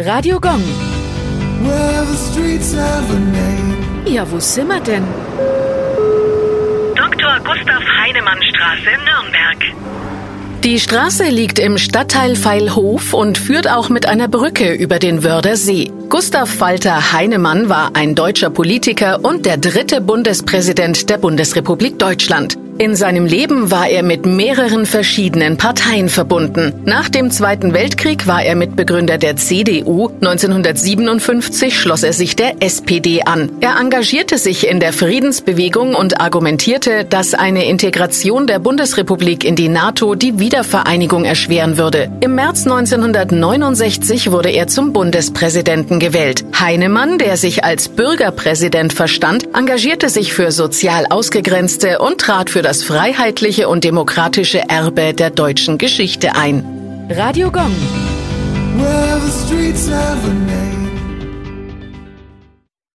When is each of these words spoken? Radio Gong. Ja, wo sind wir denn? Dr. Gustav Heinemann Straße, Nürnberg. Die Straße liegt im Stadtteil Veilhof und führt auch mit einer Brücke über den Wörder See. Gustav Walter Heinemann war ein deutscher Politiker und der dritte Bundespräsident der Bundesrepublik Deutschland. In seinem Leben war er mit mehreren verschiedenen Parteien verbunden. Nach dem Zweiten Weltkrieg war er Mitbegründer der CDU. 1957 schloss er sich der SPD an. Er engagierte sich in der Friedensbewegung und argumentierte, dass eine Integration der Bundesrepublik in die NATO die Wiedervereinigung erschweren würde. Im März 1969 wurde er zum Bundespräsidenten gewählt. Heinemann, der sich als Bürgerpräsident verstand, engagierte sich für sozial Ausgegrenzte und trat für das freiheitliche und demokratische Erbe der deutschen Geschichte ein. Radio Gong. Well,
Radio 0.00 0.38
Gong. 0.38 0.62
Ja, 4.06 4.30
wo 4.30 4.38
sind 4.38 4.68
wir 4.68 4.78
denn? 4.78 5.02
Dr. 6.94 7.40
Gustav 7.44 7.82
Heinemann 8.00 8.38
Straße, 8.40 8.90
Nürnberg. 9.04 10.62
Die 10.62 10.78
Straße 10.78 11.24
liegt 11.24 11.58
im 11.58 11.78
Stadtteil 11.78 12.36
Veilhof 12.36 13.12
und 13.12 13.38
führt 13.38 13.68
auch 13.68 13.88
mit 13.88 14.06
einer 14.06 14.28
Brücke 14.28 14.72
über 14.72 15.00
den 15.00 15.24
Wörder 15.24 15.56
See. 15.56 15.90
Gustav 16.08 16.58
Walter 16.60 17.12
Heinemann 17.12 17.68
war 17.68 17.90
ein 17.92 18.14
deutscher 18.14 18.48
Politiker 18.48 19.20
und 19.22 19.44
der 19.44 19.58
dritte 19.58 20.00
Bundespräsident 20.00 21.10
der 21.10 21.18
Bundesrepublik 21.18 21.98
Deutschland. 21.98 22.56
In 22.80 22.94
seinem 22.94 23.26
Leben 23.26 23.72
war 23.72 23.88
er 23.88 24.04
mit 24.04 24.24
mehreren 24.24 24.86
verschiedenen 24.86 25.56
Parteien 25.56 26.08
verbunden. 26.08 26.72
Nach 26.84 27.08
dem 27.08 27.32
Zweiten 27.32 27.74
Weltkrieg 27.74 28.28
war 28.28 28.44
er 28.44 28.54
Mitbegründer 28.54 29.18
der 29.18 29.34
CDU. 29.34 30.10
1957 30.20 31.76
schloss 31.76 32.04
er 32.04 32.12
sich 32.12 32.36
der 32.36 32.62
SPD 32.62 33.22
an. 33.22 33.50
Er 33.60 33.80
engagierte 33.80 34.38
sich 34.38 34.68
in 34.68 34.78
der 34.78 34.92
Friedensbewegung 34.92 35.96
und 35.96 36.20
argumentierte, 36.20 37.04
dass 37.04 37.34
eine 37.34 37.68
Integration 37.68 38.46
der 38.46 38.60
Bundesrepublik 38.60 39.44
in 39.44 39.56
die 39.56 39.68
NATO 39.68 40.14
die 40.14 40.38
Wiedervereinigung 40.38 41.24
erschweren 41.24 41.78
würde. 41.78 42.12
Im 42.20 42.36
März 42.36 42.64
1969 42.64 44.30
wurde 44.30 44.50
er 44.50 44.68
zum 44.68 44.92
Bundespräsidenten 44.92 45.97
gewählt. 45.98 46.44
Heinemann, 46.58 47.18
der 47.18 47.36
sich 47.36 47.64
als 47.64 47.88
Bürgerpräsident 47.88 48.92
verstand, 48.92 49.48
engagierte 49.54 50.08
sich 50.08 50.32
für 50.32 50.52
sozial 50.52 51.06
Ausgegrenzte 51.10 51.98
und 51.98 52.20
trat 52.20 52.50
für 52.50 52.62
das 52.62 52.82
freiheitliche 52.82 53.68
und 53.68 53.84
demokratische 53.84 54.68
Erbe 54.68 55.14
der 55.14 55.30
deutschen 55.30 55.78
Geschichte 55.78 56.34
ein. 56.36 56.64
Radio 57.10 57.50
Gong. 57.50 57.74
Well, 58.76 59.18